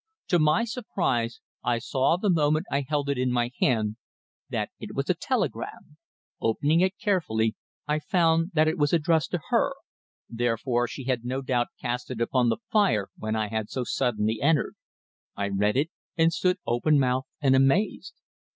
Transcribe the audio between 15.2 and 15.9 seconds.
I read